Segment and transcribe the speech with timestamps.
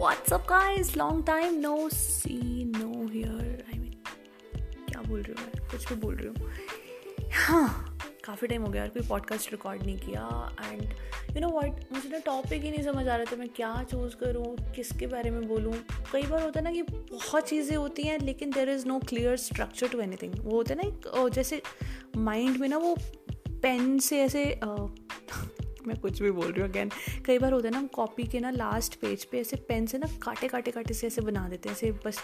[0.00, 0.96] What's up, guys?
[0.96, 3.58] Long time no see, no hear.
[3.70, 3.96] I mean,
[4.88, 5.46] क्या बोल रही हूँ?
[5.46, 6.52] मैं कुछ भी बोल रही हूँ।
[7.32, 10.82] हाँ काफ़ी टाइम हो गया यार कोई पॉडकास्ट रिकॉर्ड नहीं किया। एंड
[11.36, 14.16] यू नो व्हाट मुझे ना टॉपिक ही नहीं समझ आ रहा था मैं क्या चूज़
[14.16, 15.74] करूँ किसके बारे में बोलूँ।
[16.12, 19.36] कई बार होता है ना कि बहुत चीज़ें होती हैं लेकिन there is no clear
[19.36, 21.62] structure to anything वो होता है ना एक जैसे
[22.16, 22.96] माइंड में ना वो
[23.62, 24.60] पेन से ऐसे
[25.86, 26.90] मैं कुछ भी बोल रही हूँ। अगैन
[27.26, 29.98] कई बार होता है ना, हम कॉपी के ना लास्ट पेज पे ऐसे पेन से
[29.98, 32.18] ना काटे काटे काटे से ऐसे बना देते हैं। ऐसे बस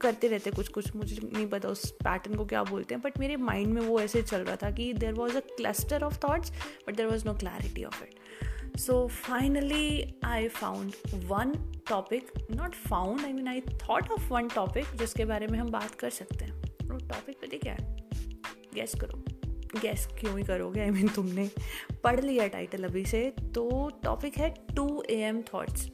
[0.00, 3.36] करते रहते कुछ कुछ। मुझे नहीं पता उस पैटर्न को क्या बोलते हैं बट मेरे
[3.36, 6.52] माइंड में वो ऐसे चल रहा था कि there was a cluster of thoughts
[6.86, 11.52] but there was no clarity of it so finally I found one
[11.88, 15.94] topic not found I mean I thought of one topic जिसके बारे में हम बात
[15.94, 17.96] कर सकते हैं। वो टॉपिक पता क्या है
[18.74, 19.33] गैस करो।
[19.74, 20.80] गैस क्यों ही करोगे?
[20.80, 21.48] आई I मीन mean, तुमने
[22.04, 23.22] पढ़ लिया टाइटल अभी से
[23.54, 25.88] तो टॉपिक है two A M thoughts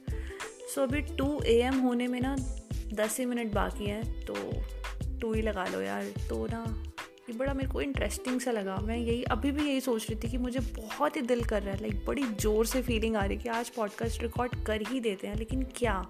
[0.75, 2.35] so अभी टू ए एम होने में ना
[2.93, 4.35] दस ही मिनट बाकी हैं तो
[5.19, 6.63] टू ही लगा लो यार। तो ना
[7.29, 10.29] ये बड़ा मेरे को इंटरेस्टिंग सा लगा। मैं यही अभी भी यही सोच रही थी
[10.31, 13.37] कि मुझे बहुत ही दिल कर रहा है लाइक बड़ी ज़ोर से फीलिंग आ रही
[13.37, 16.05] कि आज पॉडकास्ट रिकॉर्ड कर ही देते हैं लेकिन क्या?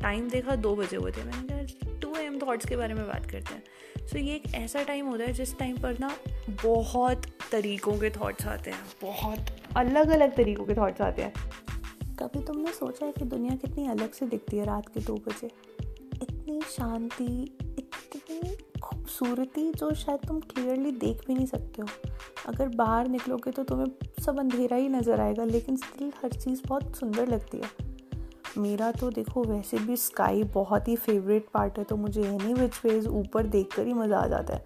[0.00, 3.30] टाइम देखा दो बजे हुए थे। मैंने कहा टू एम थाट्स के बारे में बात
[3.30, 3.62] करते हैं।
[4.06, 6.16] सो so, ये एक ऐसा टाइम होता है जिस टाइम पर ना
[6.64, 9.38] बहुत तरीक़ों के थाट्स आते हैं। बहुत
[9.76, 11.32] अलग अलग तरीक़ों के थाट्स आते हैं।
[12.16, 15.50] कभी तुमने सोचा है कि दुनिया कितनी अलग से दिखती है रात के दो बजे?
[16.22, 21.88] इतनी शांति इतनी खूबसूरती जो शायद तुम क्लियरली देख भी नहीं सकते हो।
[22.46, 23.86] अगर बाहर निकलोगे तो तुम्हें
[24.24, 27.85] सब अंधेरा ही नज़र आएगा लेकिन स्टिल हर चीज़ बहुत सुंदर लगती है।
[28.58, 32.80] मेरा तो देखो वैसे भी स्काई बहुत ही फेवरेट पार्ट है तो मुझे एनी विच
[32.84, 34.64] वेज ऊपर देख कर ही मज़ा आ जाता है।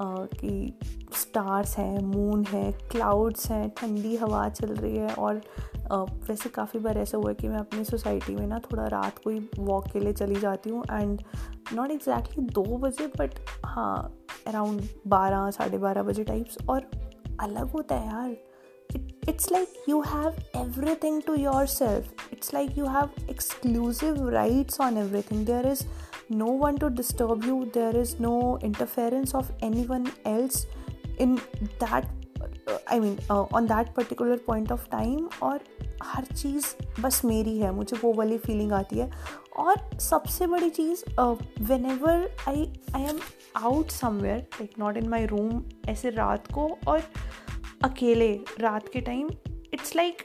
[0.00, 0.78] आ, कि
[1.14, 5.40] स्टार्स हैं मून है क्लाउड्स हैं ठंडी हवा चल रही है और
[5.92, 9.18] आ, वैसे काफ़ी बार ऐसा हुआ है कि मैं अपनी सोसाइटी में ना थोड़ा रात
[9.18, 11.22] को ही वॉक के लिए चली जाती हूँ एंड
[11.74, 13.30] नॉट एग्जैक्टली दो बजे बट
[13.64, 16.90] हाँ अराउंड बारह साढ़े बारह बजे टाइप्स और
[17.40, 18.36] अलग होता है यार।
[19.26, 25.44] It's like you have everything to yourself it's like you have exclusive rights on everything
[25.44, 25.86] there is
[26.28, 30.66] no one to disturb you there is no interference of anyone else
[31.18, 31.40] in
[31.78, 32.06] that
[32.90, 35.60] I mean on that particular point of time और
[36.02, 36.66] हर चीज़
[37.00, 39.10] बस मेरी है मुझे वो वाली feeling आती है
[39.58, 41.04] और सबसे बड़ी चीज़
[41.90, 43.20] whenever I I am
[43.56, 47.02] out somewhere like not in my room ऐसे रात को और
[47.84, 49.30] अकेले रात के टाइम
[49.74, 50.22] इट्स लाइक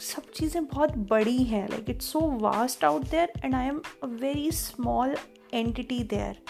[0.00, 4.06] सब चीज़ें बहुत बड़ी हैं like it's so vast out there and I am a
[4.06, 5.16] very small
[5.54, 6.44] entity there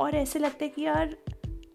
[0.00, 1.16] और ऐसे लगता है कि यार,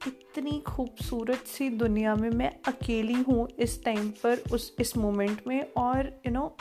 [0.07, 5.61] इतनी खूबसूरत सी दुनिया में मैं अकेली हूँ इस टाइम पर, उस, इस मोमेंट में
[5.77, 6.55] और you know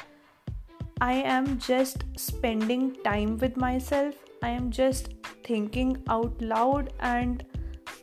[1.03, 4.14] I am just spending time with myself
[4.44, 5.12] I am just
[5.50, 7.42] thinking out loud and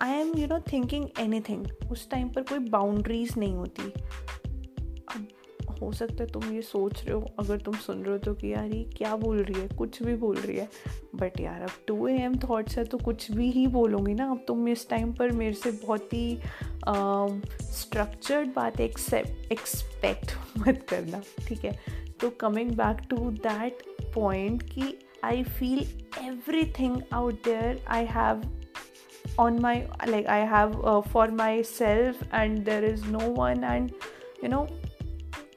[0.01, 1.07] I am you know thinking
[1.41, 3.93] anything उस टाइम पर कोई बाउंड्रीज नहीं होती।
[5.69, 8.33] अब हो सकता है तुम ये सोच रहे हो, अगर तुम सुन रहे हो तो
[8.33, 10.67] कि यार ये क्या बोल रही है, कुछ भी बोल रही है।
[11.15, 14.43] बट यार, अब टू ए एम थाट्स है तो कुछ भी ही बोलूँगी ना। अब
[14.47, 16.39] तुम इस टाइम पर मेरे से बहुत ही
[17.73, 21.77] स्ट्रक्चर्ड बात एक्सपेक्ट मत करना, ठीक है?
[22.21, 23.83] तो coming back to that
[24.15, 25.79] point कि I feel
[26.79, 28.41] everything out there I have
[29.39, 29.75] on my
[30.07, 33.93] like i have uh, for myself and there is no one and
[34.43, 34.65] you know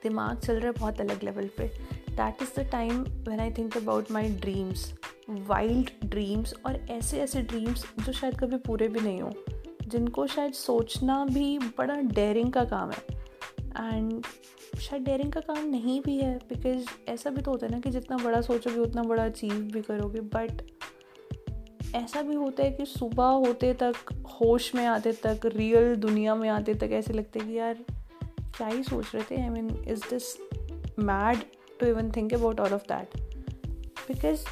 [0.03, 1.67] दिमाग चल रहा है बहुत अलग लेवल पे।
[2.09, 4.93] That is the time when I think about my dreams
[5.29, 9.31] wild dreams और ऐसे ऐसे ड्रीम्स जो शायद कभी पूरे भी नहीं हो
[9.87, 13.05] जिनको शायद सोचना भी बड़ा डेयरिंग का काम है।
[13.93, 14.23] एंड
[14.79, 17.89] शायद डेयरिंग का काम नहीं भी है बिकॉज़ ऐसा भी तो होता है ना कि
[17.89, 20.61] जितना बड़ा सोचोगे उतना बड़ा अचीव भी करोगे बट
[21.97, 26.49] ऐसा भी होता है कि सुबह होते तक, होश में आते तक रियल दुनिया में
[26.49, 27.73] आते तक ऐसे लगते हैं कि यार,
[28.41, 29.41] क्या ही सोच रहे थे?
[29.41, 30.37] I mean is this
[30.99, 31.37] mad
[31.79, 33.21] to even think about all of that
[34.11, 34.45] because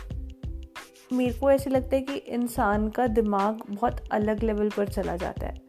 [1.13, 5.47] मेरे को ऐसे लगता है कि इंसान का दिमाग बहुत अलग लेवल पर चला जाता
[5.47, 5.61] है।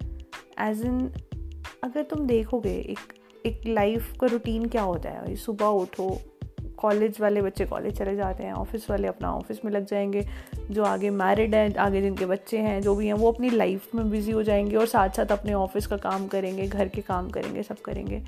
[0.61, 1.13] एज इन
[1.85, 2.99] अगर तुम देखोगे एक
[3.47, 5.37] एक लाइफ का रूटीन क्या होता है?
[5.37, 6.21] सुबह उठो
[6.77, 10.27] कॉलेज वाले बच्चे कॉलेज चले जाते हैं ऑफ़िस वाले अपना ऑफ़िस में लग जाएँगे,
[10.71, 14.11] जो आगे मैरिड हैं, आगे जिनके बच्चे हैं, जो भी हैं, वो अपनी लाइफ में
[14.11, 17.63] बिज़ी हो जाएँगे और साथ साथ अपने ऑफ़िस का काम करेंगे, घर के काम करेंगे,
[17.63, 18.23] सब करेंगे।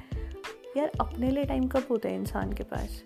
[0.77, 3.03] यार, अपने लिए टाइम कब होता है इंसान के पास?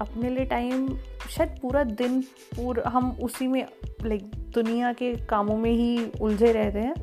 [0.00, 0.96] अपने लिए टाइम
[1.30, 3.66] शायद पूरा दिन, पूरा, हम उसी में
[4.06, 6.94] लाइक दुनिया के कामों में ही उलझे रहते हैं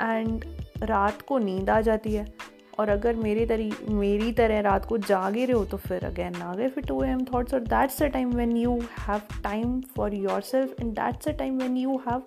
[0.00, 0.44] एंड
[0.82, 2.47] रात को नींद आ जाती है।
[2.78, 6.54] और अगर मेरी तरी, मेरी तरह रात को जागे रहे हो तो फिर अगेन ना
[6.54, 10.80] गए फिर टू एम थाट्स और that's a time when you have time for yourself
[10.80, 12.22] and that's a time when you have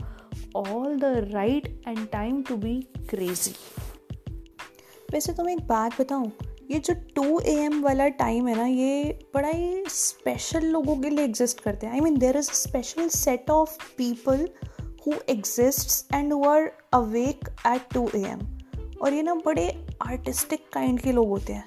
[0.57, 3.55] all the right and time to be crazy
[5.13, 6.31] वैसे तो मैं एक बात बताऊँ,
[6.71, 11.09] ये जो टू ए एम वाला टाइम है ना, ये बड़ा ही स्पेशल लोगों के
[11.09, 14.47] लिए एग्जिस्ट करते हैं। I mean there is a special set of people
[15.07, 18.47] who exist and who are awake at two A M
[19.01, 19.67] और ये ना बड़े
[20.07, 21.65] आर्टिस्टिक काइंड के लोग होते हैं,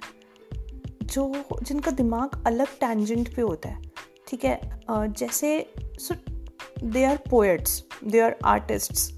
[1.03, 1.33] जो,
[1.63, 3.83] जिनका दिमाग अलग टेंजेंट पे होता है,
[4.29, 4.61] ठीक है?
[4.91, 6.15] जैसे सो
[6.85, 9.13] they are poets they are artists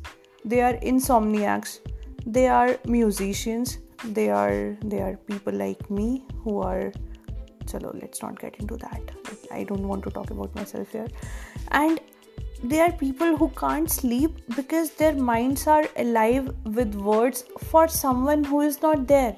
[0.46, 1.80] they are in सोमनियाक्स
[2.28, 6.90] they are musicians they are they are people like me who are
[7.68, 9.10] चलो let's not get in to that
[9.52, 11.14] I don't want to talk about my self air
[11.72, 12.00] and
[12.64, 18.44] They are people who can't sleep because their minds are alive with words for someone
[18.44, 19.36] who is not there.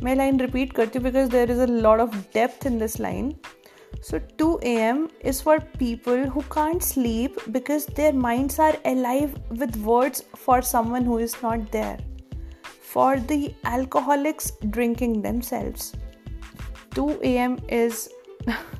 [0.00, 3.38] My line repeat because there is a lot of depth in this line.
[4.00, 5.10] So 2 a.m.
[5.20, 11.04] is for people who can't sleep because their minds are alive with words for someone
[11.04, 11.98] who is not there.
[12.62, 15.92] For the alcoholics drinking themselves.
[16.94, 17.58] 2 a.m.
[17.68, 18.08] is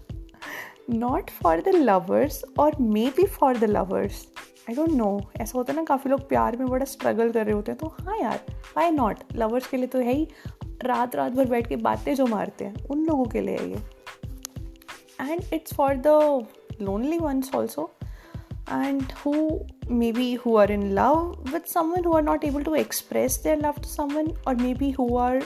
[0.90, 2.76] not for the lovers और
[3.06, 4.26] maybe for the lovers
[4.70, 7.54] I don't know ऐसा होता है ना, काफ़ी लोग प्यार में बड़ा स्ट्रगल कर रहे
[7.54, 8.40] होते हैं तो हाँ यार
[8.76, 10.28] वाई नॉट लवर्स के लिए तो है ही
[10.84, 13.76] रात रात भर बैठ के बातें जो मारते हैं, उन लोगों के लिए है ये।
[15.20, 16.06] And it's for the
[16.82, 17.90] lonely ones also
[18.72, 19.50] and who
[20.12, 23.72] maybe who are in love with someone who are not able to express their love
[23.72, 25.42] to someone और maybe who are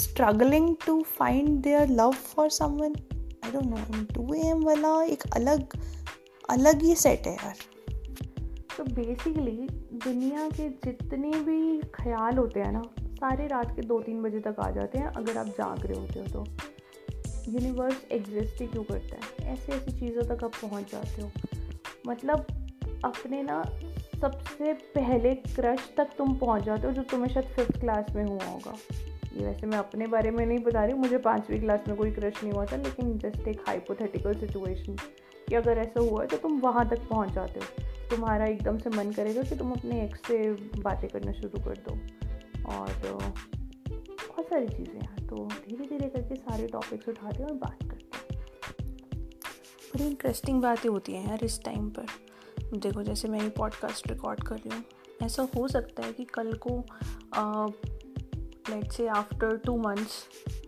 [0.00, 3.17] struggling to find their love for someone
[3.48, 5.76] I don't know two AM वाला एक अलग
[6.50, 7.56] अलग ही set है यार।
[8.76, 9.68] तो basically
[10.04, 14.56] दुनिया के जितने भी ख्याल होते हैं ना, सारे रात के दो तीन बजे तक
[14.60, 16.44] आ जाते हैं अगर आप जाग रहे होते हो तो।
[17.52, 19.52] यूनिवर्स एग्जिस्ट ही क्यों करता है?
[19.52, 21.30] ऐसी ऐसी चीज़ों तक आप पहुँच जाते हो।
[22.06, 22.46] मतलब
[23.04, 23.62] अपने ना
[24.20, 28.44] सबसे पहले क्रश तक तुम पहुँच जाते हो जो तुम्हें शायद फिफ्थ क्लास में हुआ
[28.44, 28.74] होगा।
[29.32, 32.10] ये वैसे मैं अपने बारे में नहीं बता रही हूँ, मुझे पाँचवीं क्लास में कोई
[32.10, 34.96] क्रश नहीं हुआ था, लेकिन जस्ट एक हाइपोथेटिकल सिचुएशन
[35.48, 39.10] कि अगर ऐसा हुआ तो तुम वहाँ तक पहुँच जाते हो। तुम्हारा एकदम से मन
[39.12, 40.38] करेगा कि तुम अपने एक्स से
[40.80, 41.98] बातें करना शुरू कर दो।
[42.68, 42.90] और
[43.88, 47.94] बहुत सारी चीज़ें हैं तो धीरे धीरे करके सारे टॉपिक्स उठाते हैं और बात करते
[47.94, 48.42] हैं।
[49.88, 52.06] बड़ी इंटरेस्टिंग बातें होती हैं यार इस टाइम पर।
[52.74, 54.84] देखो, जैसे मैं ये पॉडकास्ट रिकॉर्ड कर रही हूँ,
[55.22, 56.78] ऐसा हो सकता है कि कल को
[58.70, 60.24] लेट से आफ्टर टू मंथ्स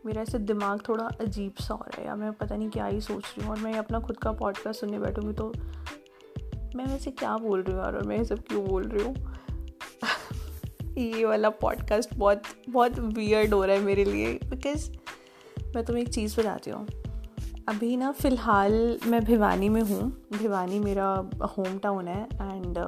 [0.07, 3.01] मेरा ऐसे दिमाग थोड़ा अजीब सा हो रहा है या मैं पता नहीं क्या ही
[3.01, 5.53] सोच रही हूँ और मैं अपना खुद का पॉडकास्ट सुनने बैठूँगी तो
[6.77, 7.97] मैं वैसे क्या बोल रही हूँ यार?
[7.97, 9.15] और मैं ये सब क्यों बोल रही हूँ?
[10.99, 14.91] ये वाला पॉडकास्ट बहुत बहुत वियर्ड हो रहा है मेरे लिए बिकॉज़
[15.77, 16.87] मैं तुम्हें एक चीज़ बताती हूँ।
[17.69, 22.79] अभी ना फ़िलहाल मैं भिवानी में हूँ। भिवानी मेरा होम टाउन है एंड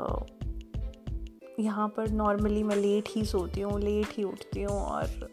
[1.61, 5.31] यहाँ पर नॉर्मली मैं लेट ही सोती हूँ लेट ही उठती हूँ और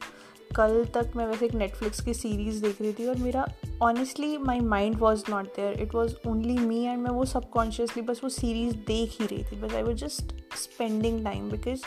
[0.55, 3.45] कल तक मैं वैसे एक नेटफ्लिक्स की सीरीज़ देख रही थी और मेरा
[3.81, 8.21] honestly my mind was not there it was only me and मैं वो सबकॉन्शियसली बस
[8.23, 11.83] वो सीरीज़ देख ही रही थी। बस I was just spending time because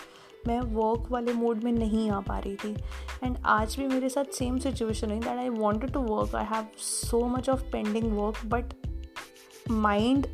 [0.46, 2.75] मैं वर्क वाले मोड में नहीं आ पा रही थी।
[3.25, 6.67] एंड आज भी मेरे साथ सेम सिचुएशन हुई that I wanted to work I have
[6.79, 8.74] so much of pending work but
[9.70, 10.27] mind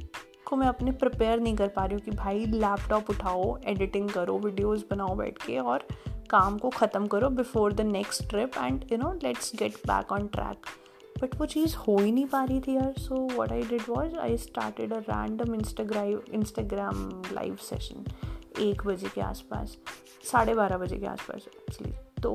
[0.49, 4.39] को मैं अपने प्रिपेयर नहीं कर पा रही हूँ कि भाई लैपटॉप उठाओ एडिटिंग करो
[4.39, 5.87] वीडियोज़ बनाओ बैठ के और
[6.31, 10.27] काम को ख़त्म करो before the next trip and you know let's get back on
[10.27, 10.67] track
[11.23, 14.17] but वो चीज़ हो ही नहीं पा रही थी यार so what I did was
[14.17, 18.05] I started a random Instagram Instagram live session
[18.61, 19.77] एक बजे के आसपास,
[20.33, 22.33] साढ़े बारह बजे के आसपास एक्चुअली तो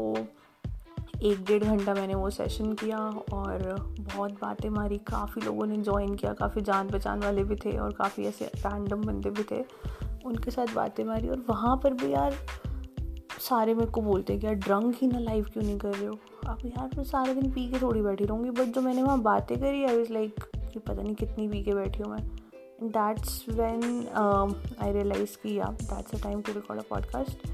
[1.21, 2.97] एक डेढ़ घंटा मैंने वो सेशन किया
[3.33, 7.77] और बहुत बातें मारी। काफ़ी लोगों ने ज्वाइन किया, काफ़ी जान पहचान वाले भी थे
[7.77, 9.63] और काफ़ी ऐसे रैंडम बंदे भी थे।
[10.25, 12.35] उनके साथ बातें मारी और वहाँ पर भी यार
[13.39, 16.05] सारे मेरे को बोलते हैं कि यार ड्रंक ही ना लाइव क्यों नहीं कर रहे
[16.05, 16.17] हो?
[16.47, 19.57] अब यार मैं सारे दिन पी के थोड़ी बैठी रहूँगी बट जो मैंने वहाँ बातें
[19.59, 20.39] करी आई वॉज़ लाइक
[20.73, 22.23] कि पता नहीं कितनी पी के बैठी हूँ मैं।
[22.83, 24.07] दैट्स वेन
[24.81, 27.47] आई रियलाइज़ कि या that's a time to record a podcast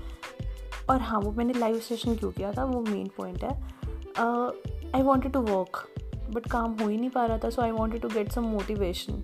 [0.89, 5.33] और हाँ वो मैंने लाइव सेशन क्यों किया था, वो मेन पॉइंट है। I wanted
[5.33, 5.87] to work
[6.33, 9.23] but काम हो ही नहीं पा रहा था so I wanted to get some motivation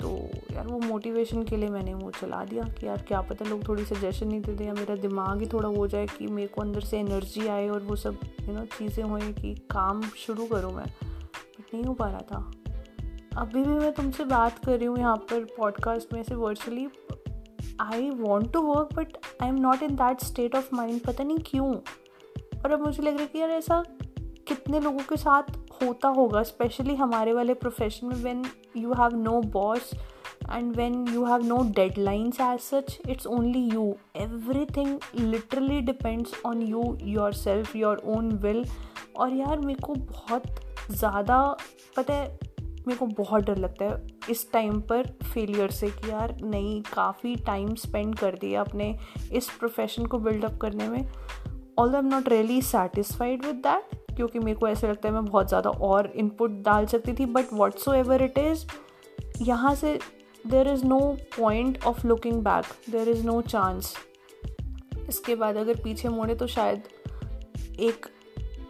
[0.00, 0.08] तो
[0.52, 3.84] यार, वो मोटिवेशन के लिए मैंने वो चला दिया कि यार, क्या पता लोग थोड़ी
[3.84, 6.98] सजेशन नहीं देते या मेरा दिमाग ही थोड़ा हो जाए कि मेरे को अंदर से
[6.98, 11.74] एनर्जी आए और वो सब यू नो चीज़ें हो कि काम शुरू करूँ मैं। बट
[11.74, 12.52] नहीं हो पा रहा था।
[13.36, 16.86] अभी भी मैं तुमसे बात कर रही हूँ यहाँ पर पॉडकास्ट में से virtually
[17.80, 21.38] I want to work but I am not in that state of mind पता नहीं
[21.38, 21.74] क्यों?
[22.64, 23.84] और अब मुझे लग रहा है कि यार ऐसा
[24.20, 25.42] कितने लोगों के साथ
[25.82, 28.44] होता होगा स्पेशली हमारे वाले प्रोफेशन में when
[28.76, 29.90] you have no boss
[30.38, 31.70] and when you have
[32.08, 33.96] as such it's only you
[34.64, 36.98] everything literally depends on you
[37.32, 38.64] yourself your own will
[39.16, 40.42] और यार मेरे को बहुत
[40.90, 41.56] ज़्यादा,
[41.96, 42.38] पता है
[42.86, 47.34] मेरे को बहुत डर लगता है। इस टाइम पर फेलियर से कि यार नहीं, काफ़ी
[47.36, 48.94] टाइम स्पेंड कर दिया अपने
[49.32, 51.08] इस प्रोफेशन को बिल्डअप करने में।
[51.78, 55.24] All I am not really satisfied with that क्योंकि मेरे को ऐसा लगता है मैं
[55.24, 58.64] बहुत ज़्यादा और इनपुट डाल सकती थी but whatsoever it is
[59.42, 59.98] यहाँ से
[60.44, 61.00] there is no
[61.38, 63.94] point of looking back there is no chance
[65.08, 66.88] इसके बाद अगर पीछे मोड़े तो शायद
[67.80, 68.06] एक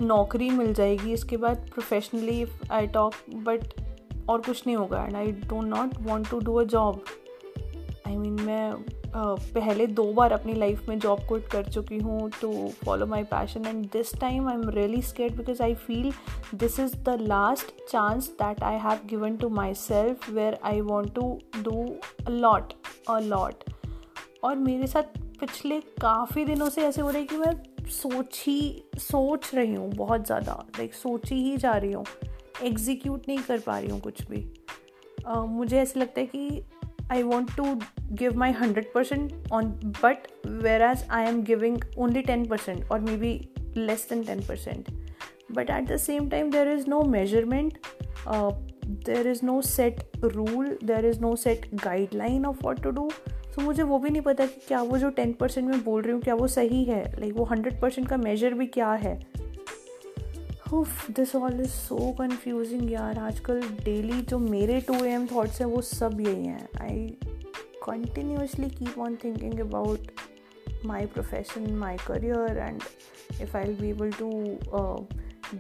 [0.03, 3.65] नौकरी मिल जाएगी। इसके बाद प्रोफेशनली आई टॉक बट
[4.29, 7.03] और कुछ नहीं होगा and I don't not want to do a job
[8.07, 8.75] I mean मैं
[9.17, 13.67] पहले दो बार अपनी लाइफ में जॉब क्विट कर चुकी हूँ to follow my passion
[13.67, 16.13] and this time I am really scared because I feel
[16.55, 21.41] this is the last chance that I have given to myself where I want to
[21.63, 21.87] do
[22.27, 22.73] a lot
[23.11, 23.65] a lot
[24.45, 27.53] और मेरे साथ पिछले काफ़ी दिनों से ऐसे हो रहा है कि मैं
[27.89, 32.05] सोच ही सोच रही हूँ बहुत ज़्यादा लाइक सोची ही जा रही हूँ।
[32.63, 34.53] एग्जीक्यूट नहीं कर पा रही हूँ कुछ भी।
[35.21, 36.63] uh, मुझे ऐसा लगता है कि
[37.13, 37.81] I want to
[38.13, 39.65] give my hundred percent on
[40.03, 40.19] but
[40.83, 44.91] whereas I am giving only ten percent और maybe less than ten percent
[45.53, 47.79] but at the same time there is no measurement
[48.87, 53.63] there is no set rule there is no set guideline of what to do so
[53.63, 56.21] मुझे वो भी नहीं पता कि क्या वो जो टेन परसेंट में बोल रही हूँ
[56.21, 57.05] क्या वो सही है?
[57.05, 59.21] लाइक like, वो हंड्रेड परसेंट का मेजर भी क्या है?
[59.21, 59.38] uh,
[60.71, 65.81] this all is so confusing यार। आजकल डेली जो मेरे टू एम थाट्स हैं, वो
[65.83, 67.07] सब यही हैं। I
[67.85, 70.11] continuously keep on thinking about
[70.87, 72.83] my profession my career and
[73.43, 74.31] if I be able to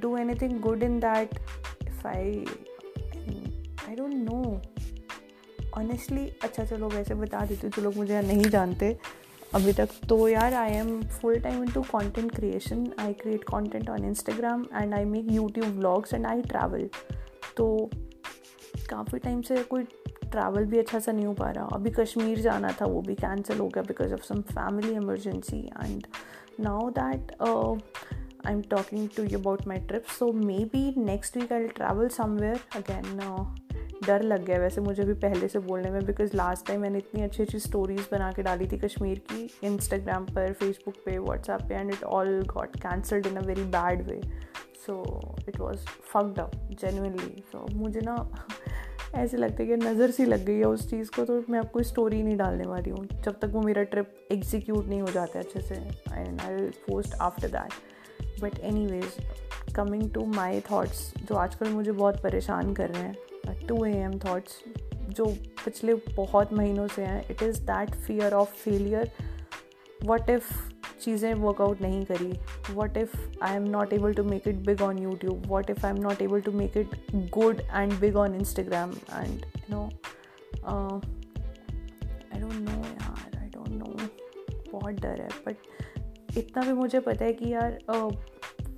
[0.00, 1.34] do anything good in that
[1.88, 2.44] if I
[3.88, 4.60] I don't know
[5.76, 8.96] honestly अच्छा चलो, वैसे बता देती हूँ, जो लोग मुझे नहीं जानते।
[9.55, 14.05] अभी तक तो यार I am full time into content creation I create content on
[14.05, 16.88] Instagram and I make YouTube vlogs and I travel
[17.57, 17.90] तो
[18.90, 19.83] काफ़ी टाइम से कोई
[20.31, 23.59] ट्रैवल भी अच्छा सा नहीं हो पा रहा। अभी कश्मीर जाना था, वो भी कैंसिल
[23.59, 26.07] हो गया because of some family emergency and
[26.61, 27.43] now that
[28.47, 32.61] I am talking to you about my trip so maybe next week I travel somewhere
[32.76, 33.21] again
[34.07, 37.23] डर लग गया वैसे मुझे भी पहले से बोलने में बिकॉज़ लास्ट टाइम मैंने इतनी
[37.23, 41.75] अच्छी अच्छी स्टोरीज़ बना के डाली थी कश्मीर की इंस्टाग्राम पर फेसबुक पे व्हाट्सएप पे
[41.75, 44.21] and it all got cancelled in a very bad way
[44.87, 45.02] so
[45.49, 46.50] it was fucked up
[46.81, 48.17] genuinely so मुझे ना
[49.14, 51.83] ऐसे लगता है कि नज़र सी लग गई है उस चीज़ को तो मैं आपको
[51.83, 55.61] स्टोरी नहीं डालने वाली हूँ, जब तक वो मेरा ट्रिप एग्जीक्यूट नहीं हो जाता अच्छे
[55.61, 59.17] से and I post after that but anyways
[59.76, 63.17] coming to my thoughts जो आजकल मुझे बहुत परेशान कर रहे हैं
[63.68, 64.62] टू ए एम थाट्स
[65.10, 65.25] जो
[65.64, 69.10] पिछले बहुत महीनों से हैं। It is that fear of failure
[70.04, 70.52] what if
[71.00, 72.32] चीज़ें वर्कआउट नहीं करी?
[72.75, 75.92] What if I am not able to make it big on YouTube what if I
[75.92, 79.82] am not able to make it good and big on Instagram and you know
[82.34, 83.94] I don't know यार I don't no
[84.72, 88.12] बहुत डर है but इतना भी मुझे पता है कि यार uh,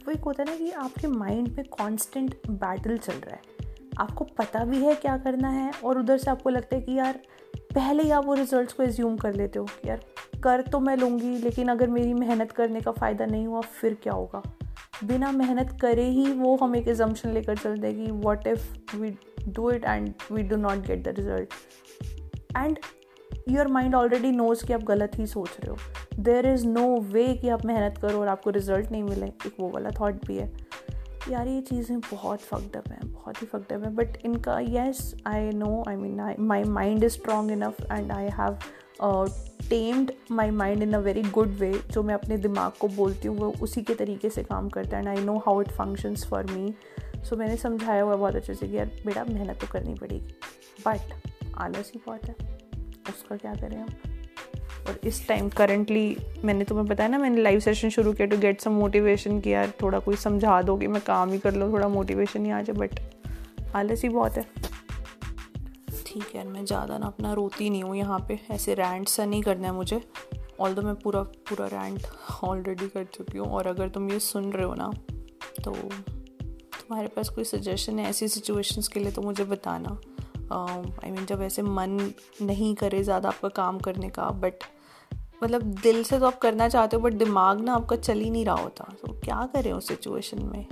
[0.04, 3.59] वो एक होता है ना कि आपके माइंड में कॉन्स्टेंट बैटल चल रहा है।
[4.00, 7.20] आपको पता भी है क्या करना है और उधर से आपको लगता है कि यार,
[7.56, 10.00] पहले ही आप वो रिजल्ट्स को एज्यूम कर लेते हो कि यार,
[10.44, 14.12] कर तो मैं लूँगी, लेकिन अगर मेरी मेहनत करने का फ़ायदा नहीं हुआ, फिर क्या
[14.12, 14.42] होगा?
[15.04, 19.18] बिना मेहनत करे ही वो हम एक एजम्पन लेकर चलते हैं कि what if we
[19.48, 21.54] do it and we do not get the result
[22.56, 22.78] and
[23.48, 25.76] your mind already knows कि आप गलत ही सोच रहे हो।
[26.22, 29.68] देर इज़ नो वे कि आप मेहनत करो और आपको रिज़ल्ट नहीं मिले। एक वो
[29.68, 30.69] वाला थाट भी है।
[31.28, 35.82] यार ये चीज़ें बहुत फकडअप हैं, बहुत ही फकडअप हैं। बट इनका yes I know
[35.88, 38.58] I mean I my mind is strong enough and I have
[39.70, 43.36] tamed my mind in a very good way जो मैं अपने दिमाग को बोलती हूँ,
[43.38, 46.52] वो उसी के तरीके से काम करता है। And I know how it functions for
[46.52, 46.74] me
[47.24, 50.34] so मैंने समझाया हुआ बहुत अच्छे से कि यार, बेटा, मेहनत तो करनी पड़ेगी।
[50.86, 52.34] बट आलस ही बहुत है?
[53.08, 53.88] उसका क्या करें हम?
[54.88, 58.60] और इस टाइम करेंटली मैंने तुम्हें बताया ना, मैंने लाइव सेशन शुरू किया टू गेट
[58.60, 62.44] सम मोटिवेशन किया थोड़ा कोई समझा दो कि मैं काम ही कर लूँ, थोड़ा मोटिवेशन
[62.44, 63.00] ही आ जाए बट
[63.76, 64.46] आलस ही बहुत है।
[66.06, 69.42] ठीक है मैं ज़्यादा ना अपना रोती नहीं हूँ यहाँ पे, ऐसे रैंट सा नहीं
[69.42, 70.00] करना है मुझे
[70.60, 72.06] ऑल मैं पूरा पूरा रैंट
[72.44, 74.90] ऑलरेडी कर चुकी हूँ, और अगर तुम ये सुन रहे हो ना
[75.64, 79.96] तो तुम्हारे पास कोई सजेशन है ऐसी सिचुएशंस के लिए तो मुझे बताना।
[80.52, 84.64] आई मीन जब ऐसे मन नहीं करे ज़्यादा आपका काम करने का बट
[85.42, 88.44] मतलब दिल से तो आप करना चाहते हो बट दिमाग ना आपका चल ही नहीं
[88.44, 90.64] रहा होता। तो क्या करें उस सिचुएशन में?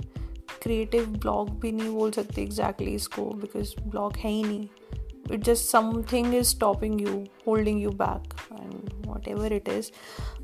[0.61, 4.67] क्रिएटिव ब्लॉग भी नहीं बोल सकते एग्जैक्टली exactly इसको बिकॉज़ ब्लॉग है ही नहीं।
[5.31, 9.91] It just something is stopping you holding you back and whatever it is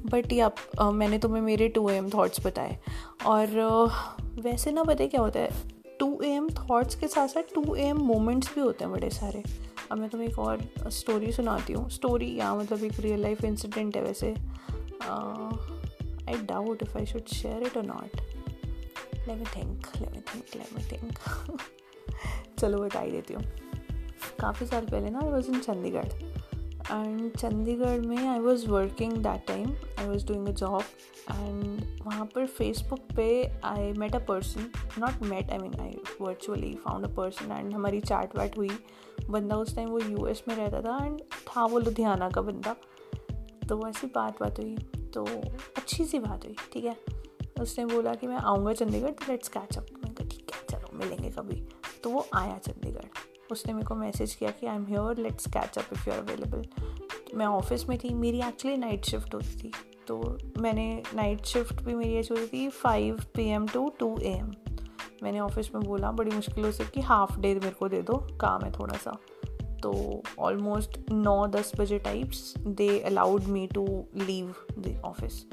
[0.05, 0.51] but या
[0.91, 2.77] मैंने तुम्हें मेरे टू एम थाट्स बताए।
[3.25, 5.74] और uh, वैसे ना पता क्या होता है?
[5.99, 9.09] टू ए एम थाट्स के साथ साथ टू ए एम मोमेंट्स भी होते हैं बड़े
[9.09, 9.43] सारे।
[9.91, 13.95] अब मैं तुम्हें एक और स्टोरी सुनाती हूँ। स्टोरी या मतलब एक रियल लाइफ इंसिडेंट
[13.97, 14.33] है वैसे।
[16.25, 18.21] I doubt if I should share it और not
[19.27, 21.59] let me think let me think let me think
[22.59, 23.43] चलो बता ही देती हूँ।
[24.39, 26.09] काफ़ी साल पहले ना I was in Chandigarh.
[26.91, 30.81] And Chandigarh में I was working that time I was doing a job
[31.31, 36.73] and वहाँ पर फेसबुक पे I met a person not met I mean I virtually
[36.73, 38.69] found a person and हमारी chat वैट हुई।
[39.29, 42.75] बंदा उस time वो यू एस में रहता था एंड था वो लुधियाना का बंदा।
[43.69, 44.77] तो ऐसी बात बात हुई।
[45.13, 45.25] तो
[45.77, 46.97] अच्छी सी बात हुई, ठीक है?
[47.61, 50.97] उसने बोला कि मैं आऊँगा चंडीगढ़ तो लेट्स कैच अप मैं कहा, ठीक है, चलो,
[50.97, 51.67] मिलेंगे कभी।
[52.03, 55.77] तो वो आया चंडीगढ़। उसने मेरे को मैसेज किया कि I am here let's catch
[55.77, 56.63] up if you are available
[57.37, 59.71] मैं ऑफ़िस में थी, मेरी एक्चुअली नाइट शिफ्ट होती थी।
[60.07, 64.31] तो मैंने नाइट शिफ्ट भी मेरी ऐसी होती थी five P M to two A
[64.31, 64.51] M
[65.23, 68.65] मैंने ऑफ़िस में बोला, बड़ी मुश्किलों से कि हाफ़ डे मेरे को दे दो, काम
[68.65, 69.17] है थोड़ा सा।
[69.83, 73.85] तो ऑलमोस्ट नौ दस बजे types they allowed me to
[74.15, 75.45] leave the office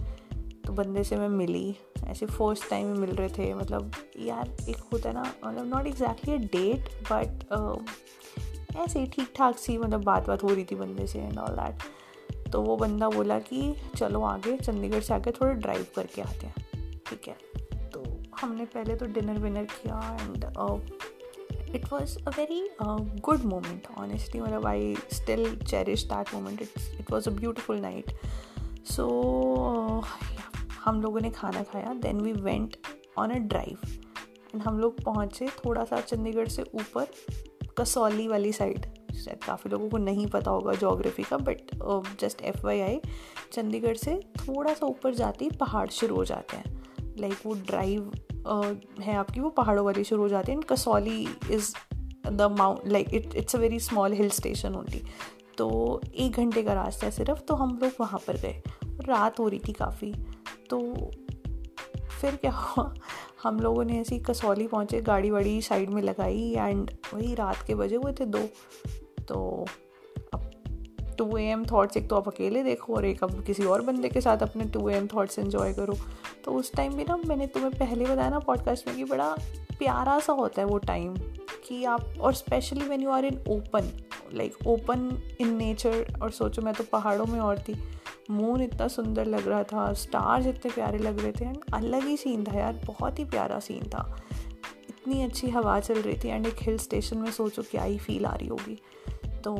[0.75, 5.14] बंदे से मैं मिली। ऐसे फ़र्स्ट टाइम मिल रहे थे। मतलब यार, एक होता है
[5.14, 10.43] ना मतलब not exactly a date but ऐसे ही ठीक ठाक सी मतलब बात बात
[10.43, 14.57] हो रही थी बंदे से एंड ऑल दैट तो वो बंदा बोला कि, चलो आगे,
[14.57, 16.55] चंडीगढ़ से आके थोड़ा ड्राइव करके आते हैं।
[17.07, 17.37] ठीक है।
[17.91, 18.05] तो
[18.41, 20.45] हमने पहले तो डिनर विनर किया and
[21.75, 22.69] it was a very
[23.21, 28.12] good moment honestly मतलब I still cherish that moment it's it was a beautiful night
[28.85, 29.07] so
[30.85, 32.77] हम लोगों ने खाना खाया then we went
[33.19, 33.79] on a drive
[34.55, 37.07] and हम लोग पहुँचे थोड़ा सा चंडीगढ़ से ऊपर
[37.79, 41.61] कसौली वाली साइड शायद काफ़ी लोगों को नहीं पता होगा जोग्राफी का but
[42.21, 43.01] just F Y I
[43.53, 46.83] Chandigarh से थोड़ा सा ऊपर जाती पहाड़ शुरू हो जाते हैं.
[47.18, 48.12] लाइक like वो ड्राइव
[48.49, 51.75] uh, है आपकी वो पहाड़ों वाली शुरू हो जाती है and Kasauli is
[52.29, 55.03] the mount like it it's a very small hill station only
[55.59, 58.62] तो एक घंटे का रास्ता है सिर्फ़ तो हम लोग वहाँ पर गए.
[58.85, 60.14] रात हो रही थी काफ़ी.
[60.73, 61.11] तो
[62.21, 62.95] फिर क्या हुआ?
[63.43, 67.75] हम लोगों ने ऐसी कसौली पहुँचे, गाड़ी वाड़ी साइड में लगाई एंड वही रात के
[67.75, 68.39] बजे हुए थे दो।
[69.29, 69.67] तो
[70.35, 70.51] अब
[71.19, 74.21] टू एम थाट्स एक तो आप अकेले देखो और एक अब किसी और बंदे के
[74.21, 75.97] साथ अपने टू एम थाट्स इन्जॉय करो।
[76.45, 79.37] तो उस टाइम भी ना मैंने तुम्हें पहले बताया ना पॉडकास्ट में कि बड़ा
[79.79, 81.15] प्यारा सा होता है वो टाइम
[81.69, 83.93] कि आप, और specially when you are in open
[84.35, 87.75] like open in nature और सोचो मैं तो पहाड़ों में और थी।
[88.33, 92.16] मून इतना सुंदर लग रहा था स्टार्स इतने प्यारे लग रहे थे एंड अलग ही
[92.16, 94.16] सीन था यार, बहुत ही प्यारा सीन था।
[94.88, 98.27] इतनी अच्छी हवा चल रही थी एंड एक हिल स्टेशन में सोचो क्या ही फील
[98.27, 98.79] आ रही होगी।
[99.45, 99.55] तो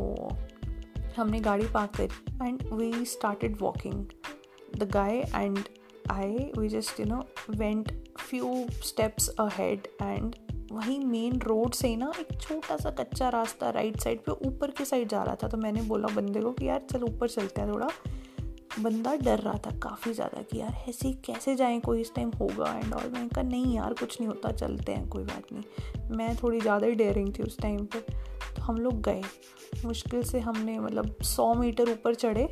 [1.17, 4.05] हमने गाड़ी पार्क करी and we started walking
[4.77, 5.59] the guy and
[6.11, 10.35] I we just you know went few steps ahead and
[10.73, 14.85] वहीं मेन रोड से ना एक छोटा सा कच्चा रास्ता राइट साइड पे ऊपर की
[14.85, 17.73] साइड जा रहा था तो मैंने बोला बंदे को कि यार चल ऊपर चलते हैं
[17.73, 17.89] थोड़ा।
[18.79, 22.73] बंदा डर रहा था काफ़ी ज़्यादा कि यार ऐसे कैसे जाएँ कोई इस टाइम होगा
[22.75, 26.35] एंड ऑल मैंने कहा नहीं यार कुछ नहीं होता चलते हैं कोई बात नहीं। मैं
[26.37, 28.01] थोड़ी ज़्यादा ही डेयरिंग थी उस टाइम पे।
[28.57, 29.23] तो हम लोग गए।
[29.85, 32.45] मुश्किल से हमने मतलब सौ मीटर ऊपर चढ़े।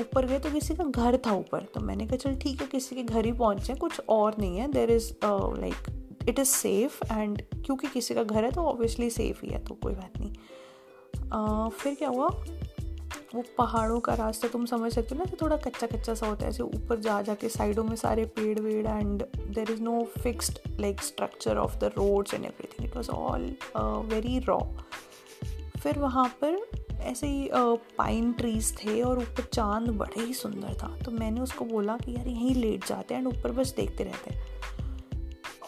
[0.00, 2.96] ऊपर गए तो किसी का घर था ऊपर। तो मैंने कहा चल ठीक है किसी
[2.96, 7.42] के घर ही पहुँचे कुछ और नहीं है। There is like it is safe and
[7.56, 10.32] क्योंकि किसी का घर है तो ऑब्वियसली सेफ़ ही है तो कोई बात नहीं।
[11.30, 12.28] uh, फिर क्या हुआ?
[13.34, 16.44] वो पहाड़ों का रास्ता, तुम समझ सकते हो ना कि थोड़ा कच्चा कच्चा सा होता
[16.44, 20.02] है, ऐसे ऊपर जा जा के साइडों में सारे पेड़ वेड़ and there is no
[20.22, 23.54] fixed like structure of the roads and everything it was all
[24.06, 24.58] very raw
[25.78, 26.58] फिर वहाँ पर
[27.00, 27.48] ऐसे ही
[27.98, 32.14] पाइन ट्रीज थे और ऊपर चाँद बड़े ही सुंदर था। तो मैंने उसको बोला कि
[32.16, 34.42] यार, यहीं लेट जाते हैं एंड ऊपर बस देखते रहते हैं।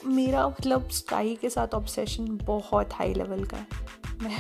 [0.06, 3.66] मेरा मतलब स्काई के साथ ऑब्सेशन बहुत हाई लेवल का है।
[4.22, 4.36] मैं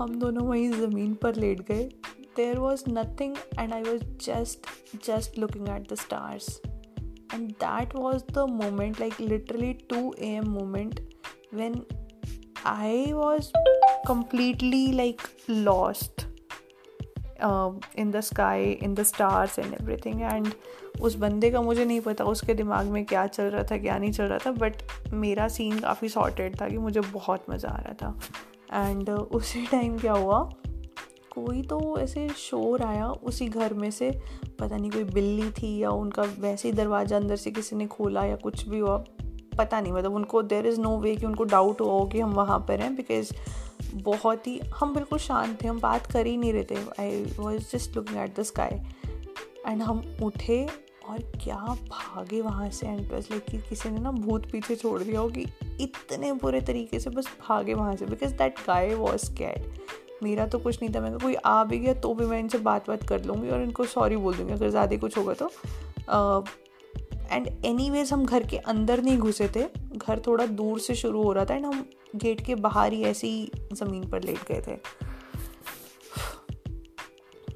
[0.00, 1.84] हम दोनों वहीं ज़मीन पर लेट गए।
[2.36, 4.66] There was nothing and I was just
[5.06, 6.60] just looking at the stars
[7.34, 11.00] and that was the moment like literally two A M
[11.54, 11.82] moment
[12.66, 13.50] when I
[14.06, 16.22] completely like lost
[17.40, 20.22] uh, in the sky in the stars and everything.
[20.30, 20.48] And
[21.00, 24.12] उस बंदे का मुझे नहीं पता उसके दिमाग में क्या चल रहा था क्या नहीं
[24.12, 24.82] चल रहा था बट
[25.12, 28.20] मेरा सीन काफ़ी सॉर्टेड था कि मुझे बहुत मज़ा आ रहा था।
[28.72, 30.42] एंड uh, उसी टाइम क्या हुआ?
[31.30, 34.10] कोई तो ऐसे शोर आया उसी घर में से।
[34.58, 38.24] पता नहीं कोई बिल्ली थी या उनका वैसे ही दरवाज़ा अंदर से किसी ने खोला
[38.24, 39.04] या कुछ भी हुआ।
[39.58, 42.30] पता नहीं मतलब उनको देर इज़ नो वे कि उनको डाउट हुआ हो कि हम
[42.30, 43.32] वहाँ पर हैं बिकॉज़
[43.94, 47.70] बहुत ही हम बिल्कुल शांत थे हम बात कर ही नहीं रहे थे। I was
[47.72, 48.78] just looking at the sky
[49.66, 50.68] and हम उठे
[51.08, 51.56] और क्या
[51.88, 55.28] भागे वहाँ से एंड बस लाइक कि किसी ने ना भूत पीछे छोड़ दिया हो
[55.28, 55.46] कि
[55.80, 59.78] इतने बुरे तरीके से बस भागे वहाँ से because that guy was cad
[60.22, 62.88] मेरा तो कुछ नहीं था मैं कोई आ भी गया तो भी मैं इनसे बात
[62.88, 65.50] बात कर लूँगी और इनको सॉरी बोल दूँगी, अगर ज़्यादा कुछ होगा तो।
[67.32, 69.64] एंड एनी वेज हम घर के अंदर नहीं घुसे थे।
[69.96, 71.84] घर थोड़ा दूर से शुरू हो रहा था एंड हम
[72.16, 73.30] गेट के बाहर ही ऐसी
[73.72, 74.76] ज़मीन पर लेट गए थे।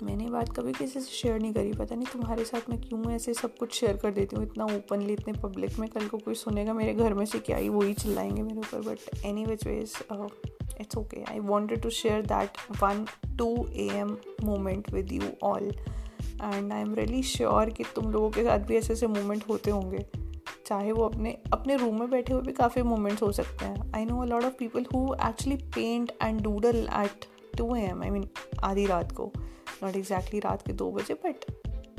[0.05, 3.35] मैंने बात कभी किसी से शेयर नहीं करी, पता नहीं तुम्हारे साथ मैं क्यों ऐसे
[3.35, 6.73] सब कुछ शेयर कर देती हूँ, इतना ओपनली इतने पब्लिक में कल को कोई सुनेगा
[6.73, 9.97] मेरे घर में से क्या ही वही चिल्लाएँगे मेरे ऊपर but any which ways
[10.81, 13.05] it's okay I wanted to share that one
[13.38, 15.71] two A M moment with you all
[16.43, 19.71] and I am really sure कि तुम लोगों के साथ भी ऐसे ऐसे मोमेंट होते
[19.71, 20.07] होंगे।
[20.67, 24.05] चाहे वो अपने अपने रूम में बैठे हुए भी काफ़ी मोमेंट्स हो सकते हैं। I
[24.05, 27.25] know a lot of people who actually paint and doodle at
[27.59, 28.29] two A M I mean
[28.62, 29.31] आधी रात को।
[29.82, 31.44] नॉट एग्जैक्टली रात के दो बजे बट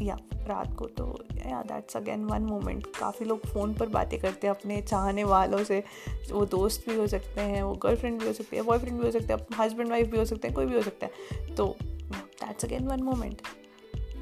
[0.01, 4.47] या रात को तो या दैट्स अगेन वन मोमेंट काफ़ी लोग फ़ोन पर बातें करते
[4.47, 5.83] हैं अपने चाहने वालों से।
[6.31, 9.11] वो दोस्त भी हो सकते हैं, वो गर्लफ्रेंड भी हो सकते हैं बॉयफ्रेंड भी हो
[9.11, 12.65] सकते हैं हस्बैंड वाइफ भी हो सकते हैं, कोई भी हो सकता है। तो दैट्स
[12.65, 13.41] अगेन वन मोमेंट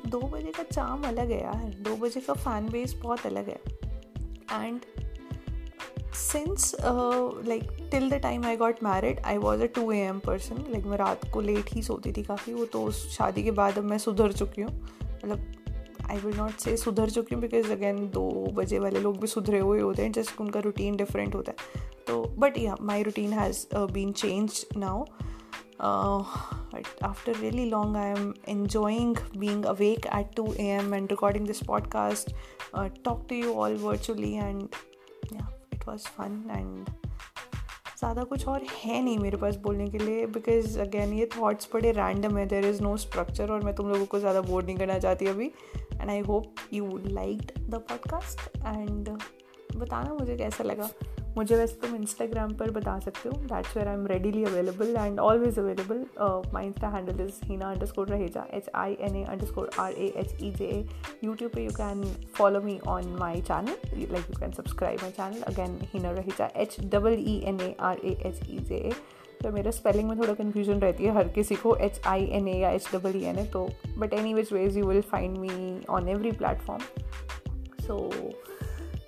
[0.08, 3.60] दो बजे का चाम अलग है यार। दो बजे का फ़ैन बेस बहुत अलग है।
[4.64, 4.82] And
[6.16, 10.64] since like till the time I got married I was a two A M person
[10.70, 13.78] like मैं रात को लेट ही सोती थी काफ़ी। वो तो उस शादी के बाद
[13.78, 14.72] अब मैं सुधर चुकी हूँ।
[15.04, 15.54] मतलब
[16.10, 19.60] आई विल नॉट से सुधर चुकी हूँ बिकॉज़ अगेन दो बजे वाले लोग भी सुधरे
[19.60, 23.66] हुए होते हैं। जस्ट उनका रूटीन डिफरेंट होता है। तो बट या my routine has
[23.76, 25.06] been change now
[26.74, 29.10] but after really long i am enjoying
[29.42, 32.32] being awake at 2 a.m and recording this podcast
[32.74, 34.78] uh, talk to you all virtually and
[35.32, 35.52] yeah.
[35.84, 36.86] It was fun and
[38.00, 41.92] ज़्यादा कुछ और है नहीं मेरे पास बोलने के लिए because again ये थाट्स बड़े
[41.92, 45.00] रैंडम है देर इज़ नो स्ट्रक्चर और मैं तुम लोगों को ज़्यादा बोर नहीं करना
[45.00, 45.52] चाहती अभी
[46.02, 49.10] and I hope you like the podcast and
[49.78, 50.90] बताना मुझे कैसा लगा।
[51.38, 55.20] मुझे वैसे तुम इंस्टाग्राम पर बता सकते हो। That's where I am readily available and
[55.20, 56.06] always available
[56.54, 60.44] my Insta handle is Heena underscore Raheja H I N A underscore R A H
[60.44, 60.86] E J A
[61.24, 62.04] YouTube पे you can
[62.38, 66.80] follow me on my channel like you can subscribe my channel again Heena Raheja H
[66.94, 68.94] double E N A R A H E J A
[69.44, 72.58] तो मेरा spelling में थोड़ा confusion रहती है हर किसी को H I N A
[72.58, 73.68] या H double E N A तो
[73.98, 76.84] but any which ways you will find me on every platform
[77.88, 77.98] so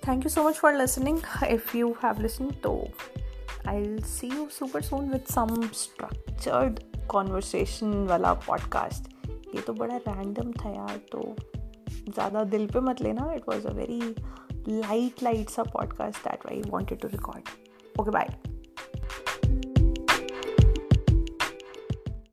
[0.08, 2.72] thank you so much for listening if you have listen तो
[3.68, 9.96] I will see you super soon with some structured conversation वाला podcast ये तो बड़ा
[9.96, 11.34] random था यार तो
[11.88, 14.00] ज़्यादा दिल पे मत लेना it was a very
[14.68, 18.28] light light सा podcast that I wanted to record okay bye